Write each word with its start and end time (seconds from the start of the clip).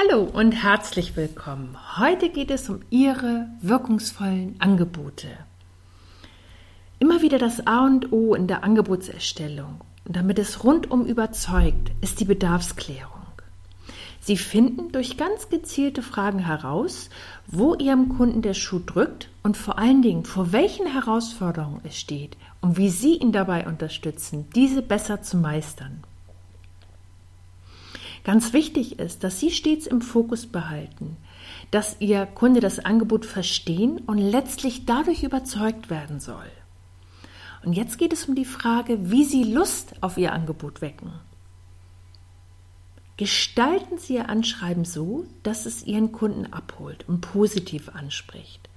Hallo 0.00 0.22
und 0.22 0.52
herzlich 0.52 1.16
willkommen. 1.16 1.76
Heute 1.98 2.28
geht 2.28 2.52
es 2.52 2.68
um 2.68 2.82
Ihre 2.88 3.48
wirkungsvollen 3.62 4.54
Angebote. 4.60 5.26
Immer 7.00 7.20
wieder 7.20 7.38
das 7.38 7.66
A 7.66 7.84
und 7.84 8.12
O 8.12 8.36
in 8.36 8.46
der 8.46 8.62
Angebotserstellung, 8.62 9.80
damit 10.04 10.38
es 10.38 10.62
rundum 10.62 11.04
überzeugt, 11.04 11.90
ist 12.00 12.20
die 12.20 12.26
Bedarfsklärung. 12.26 13.10
Sie 14.20 14.36
finden 14.36 14.92
durch 14.92 15.16
ganz 15.16 15.48
gezielte 15.48 16.02
Fragen 16.02 16.38
heraus, 16.38 17.10
wo 17.48 17.74
Ihrem 17.74 18.16
Kunden 18.16 18.40
der 18.40 18.54
Schuh 18.54 18.78
drückt 18.78 19.30
und 19.42 19.56
vor 19.56 19.80
allen 19.80 20.02
Dingen, 20.02 20.24
vor 20.24 20.52
welchen 20.52 20.86
Herausforderungen 20.86 21.80
es 21.82 21.98
steht 21.98 22.36
und 22.60 22.76
wie 22.76 22.90
Sie 22.90 23.16
ihn 23.16 23.32
dabei 23.32 23.66
unterstützen, 23.66 24.46
diese 24.54 24.80
besser 24.80 25.22
zu 25.22 25.38
meistern. 25.38 26.04
Ganz 28.24 28.52
wichtig 28.52 28.98
ist, 28.98 29.24
dass 29.24 29.40
Sie 29.40 29.50
stets 29.50 29.86
im 29.86 30.00
Fokus 30.00 30.46
behalten, 30.46 31.16
dass 31.70 31.96
Ihr 32.00 32.26
Kunde 32.26 32.60
das 32.60 32.78
Angebot 32.78 33.24
verstehen 33.24 33.98
und 34.06 34.18
letztlich 34.18 34.86
dadurch 34.86 35.22
überzeugt 35.22 35.90
werden 35.90 36.20
soll. 36.20 36.50
Und 37.64 37.72
jetzt 37.72 37.98
geht 37.98 38.12
es 38.12 38.26
um 38.26 38.34
die 38.34 38.44
Frage, 38.44 39.10
wie 39.10 39.24
Sie 39.24 39.44
Lust 39.44 39.94
auf 40.00 40.16
Ihr 40.16 40.32
Angebot 40.32 40.80
wecken. 40.80 41.12
Gestalten 43.16 43.98
Sie 43.98 44.14
Ihr 44.14 44.28
Anschreiben 44.28 44.84
so, 44.84 45.26
dass 45.42 45.66
es 45.66 45.84
Ihren 45.84 46.12
Kunden 46.12 46.52
abholt 46.52 47.08
und 47.08 47.20
positiv 47.20 47.88
anspricht. 47.88 48.68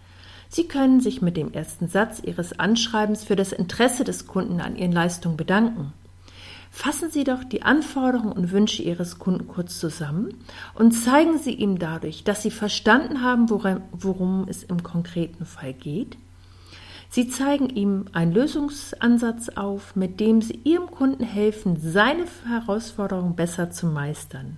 Sie 0.50 0.68
können 0.68 1.00
sich 1.00 1.22
mit 1.22 1.38
dem 1.38 1.54
ersten 1.54 1.88
Satz 1.88 2.22
Ihres 2.26 2.60
Anschreibens 2.60 3.24
für 3.24 3.36
das 3.36 3.52
Interesse 3.52 4.04
des 4.04 4.28
Kunden 4.28 4.60
an 4.60 4.76
Ihren 4.76 4.92
Leistungen 4.92 5.38
bedanken. 5.38 5.94
Fassen 6.74 7.12
Sie 7.12 7.26
doch 7.26 7.44
die 7.44 7.64
Anforderungen 7.64 8.32
und 8.32 8.52
Wünsche 8.52 8.82
Ihres 8.82 9.20
Kunden 9.20 9.48
kurz 9.48 9.78
zusammen 9.78 10.34
und 10.74 10.94
zeigen 10.94 11.38
Sie 11.38 11.54
ihm 11.54 11.78
dadurch, 11.78 12.24
dass 12.24 12.42
Sie 12.42 12.50
verstanden 12.50 13.22
haben, 13.22 13.50
worum 13.50 14.48
es 14.48 14.64
im 14.64 14.82
konkreten 14.82 15.46
Fall 15.46 15.74
geht. 15.74 16.18
Sie 17.10 17.28
zeigen 17.28 17.70
ihm 17.70 18.06
einen 18.14 18.32
Lösungsansatz 18.32 19.50
auf, 19.50 19.98
mit 19.98 20.22
dem 20.22 20.42
Sie 20.42 20.62
Ihrem 20.64 20.90
Kunden 20.90 21.26
helfen, 21.26 21.78
seine 21.78 22.24
Herausforderungen 22.48 23.36
besser 23.36 23.70
zu 23.70 23.86
meistern. 23.86 24.58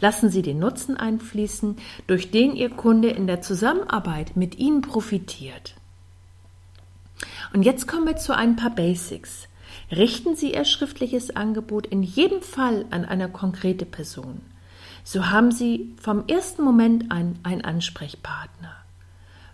Lassen 0.00 0.30
Sie 0.30 0.40
den 0.40 0.58
Nutzen 0.58 0.96
einfließen, 0.96 1.76
durch 2.06 2.30
den 2.30 2.56
Ihr 2.56 2.70
Kunde 2.70 3.10
in 3.10 3.26
der 3.26 3.42
Zusammenarbeit 3.42 4.36
mit 4.36 4.58
Ihnen 4.58 4.80
profitiert. 4.80 5.74
Und 7.52 7.62
jetzt 7.62 7.86
kommen 7.86 8.06
wir 8.06 8.16
zu 8.16 8.34
ein 8.34 8.56
paar 8.56 8.74
Basics. 8.74 9.48
Richten 9.92 10.36
Sie 10.36 10.54
Ihr 10.54 10.64
schriftliches 10.64 11.36
Angebot 11.36 11.86
in 11.86 12.02
jedem 12.02 12.40
Fall 12.40 12.86
an 12.90 13.04
eine 13.04 13.28
konkrete 13.28 13.84
Person. 13.84 14.40
So 15.04 15.30
haben 15.30 15.52
Sie 15.52 15.94
vom 16.00 16.26
ersten 16.28 16.62
Moment 16.62 17.12
an 17.12 17.38
einen 17.42 17.62
Ansprechpartner. 17.62 18.72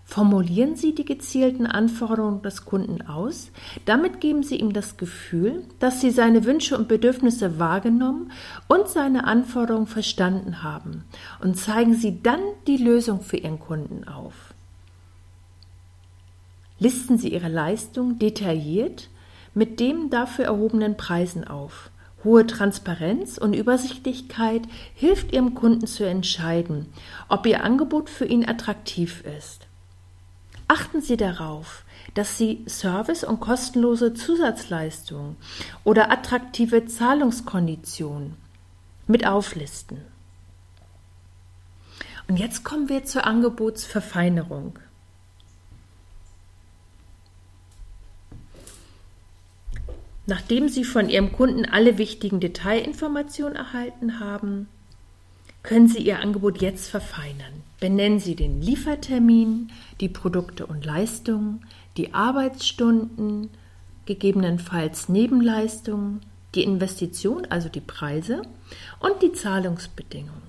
Formulieren 0.05 0.77
Sie 0.77 0.95
die 0.95 1.05
gezielten 1.05 1.67
Anforderungen 1.67 2.40
des 2.42 2.64
Kunden 2.64 3.02
aus. 3.02 3.51
Damit 3.85 4.20
geben 4.20 4.45
Sie 4.45 4.57
ihm 4.57 4.73
das 4.73 4.96
Gefühl, 4.96 5.64
dass 5.80 6.01
Sie 6.01 6.12
seine 6.12 6.45
Wünsche 6.45 6.79
und 6.79 6.86
Bedürfnisse 6.86 7.58
wahrgenommen 7.58 8.30
und 8.68 8.89
seine 8.89 9.24
Anforderungen 9.24 9.89
verstanden 9.89 10.62
haben 10.62 11.05
und 11.42 11.58
zeigen 11.58 11.95
Sie 11.95 12.23
dann 12.23 12.41
die 12.68 12.79
Lösung 12.79 13.23
für 13.23 13.39
Ihren 13.39 13.58
Kunden 13.58 14.07
auf. 14.07 14.55
Listen 16.79 17.18
Sie 17.18 17.33
Ihre 17.33 17.48
Leistung 17.48 18.20
detailliert 18.20 19.11
mit 19.55 19.81
dem 19.81 20.11
dafür 20.11 20.47
erhobenen 20.47 20.97
Preisen 20.97 21.47
auf. 21.47 21.91
Hohe 22.25 22.47
Transparenz 22.47 23.39
und 23.39 23.55
Übersichtlichkeit 23.55 24.63
hilft 24.95 25.33
Ihrem 25.33 25.55
Kunden 25.55 25.86
zu 25.86 26.05
entscheiden, 26.05 26.86
ob 27.29 27.47
Ihr 27.47 27.63
Angebot 27.63 28.11
für 28.11 28.25
ihn 28.25 28.48
attraktiv 28.48 29.23
ist. 29.39 29.67
Achten 30.67 31.01
Sie 31.01 31.17
darauf, 31.17 31.85
dass 32.14 32.36
Sie 32.36 32.64
Service 32.69 33.25
und 33.25 33.41
kostenlose 33.41 34.14
Zusatzleistungen 34.14 35.36
oder 35.85 36.11
attraktive 36.11 36.86
Zahlungskonditionen 36.86 38.35
mit 39.07 39.27
auflisten. 39.27 40.03
Und 42.29 42.39
jetzt 42.39 42.65
kommen 42.65 42.91
wir 42.91 43.05
zur 43.05 43.27
Angebotsverfeinerung. 43.27 44.79
Nachdem 50.28 50.68
Sie 50.68 50.84
von 50.84 51.08
Ihrem 51.08 51.33
Kunden 51.33 51.64
alle 51.64 51.96
wichtigen 51.96 52.39
Detailinformationen 52.39 53.56
erhalten 53.56 54.20
haben, 54.20 54.68
können 55.62 55.89
Sie 55.89 56.00
Ihr 56.00 56.20
Angebot 56.20 56.61
jetzt 56.61 56.90
verfeinern. 56.90 57.62
Benennen 57.80 58.20
Sie 58.20 58.36
den 58.36 58.61
Liefertermin, 58.61 59.70
die 60.02 60.11
Produkte 60.11 60.67
und 60.67 60.84
Leistungen, 60.84 61.64
die 61.96 62.12
Arbeitsstunden, 62.12 63.48
gegebenenfalls 64.05 65.08
Nebenleistungen, 65.08 66.20
die 66.55 66.62
Investition, 66.62 67.46
also 67.48 67.70
die 67.70 67.80
Preise 67.80 68.42
und 69.00 69.22
die 69.22 69.33
Zahlungsbedingungen. 69.33 70.42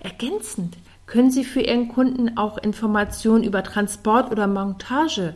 Ergänzend 0.00 0.76
können 1.06 1.30
Sie 1.30 1.44
für 1.44 1.62
Ihren 1.62 1.88
Kunden 1.88 2.36
auch 2.36 2.58
Informationen 2.58 3.44
über 3.44 3.62
Transport 3.62 4.30
oder 4.30 4.46
Montage 4.46 5.34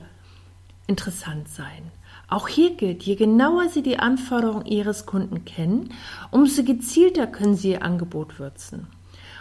interessant 0.86 1.48
sein. 1.48 1.90
Auch 2.28 2.48
hier 2.48 2.74
gilt, 2.74 3.04
je 3.04 3.14
genauer 3.14 3.68
Sie 3.68 3.82
die 3.82 3.98
Anforderungen 3.98 4.66
Ihres 4.66 5.06
Kunden 5.06 5.44
kennen, 5.44 5.94
umso 6.30 6.64
gezielter 6.64 7.26
können 7.26 7.56
Sie 7.56 7.70
Ihr 7.70 7.82
Angebot 7.82 8.38
würzen. 8.38 8.88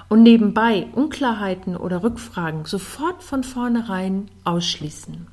Und 0.07 0.21
nebenbei 0.21 0.87
Unklarheiten 0.93 1.75
oder 1.75 2.03
Rückfragen 2.03 2.65
sofort 2.65 3.23
von 3.23 3.43
vornherein 3.43 4.29
ausschließen. 4.43 5.27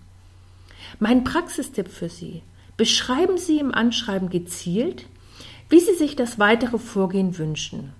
Mein 0.99 1.25
Praxistipp 1.25 1.89
für 1.89 2.09
Sie. 2.09 2.43
Beschreiben 2.78 3.37
Sie 3.37 3.59
im 3.59 3.75
Anschreiben 3.75 4.31
gezielt, 4.31 5.06
wie 5.69 5.81
Sie 5.81 5.95
sich 5.95 6.17
das 6.17 6.39
weitere 6.39 6.78
Vorgehen 6.78 7.37
wünschen. 7.37 7.93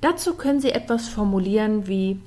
Dazu 0.00 0.34
können 0.34 0.60
Sie 0.60 0.70
etwas 0.70 1.08
formulieren 1.08 1.86
wie 1.86 2.20